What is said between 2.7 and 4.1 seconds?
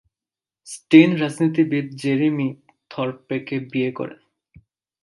থর্পকে বিয়ে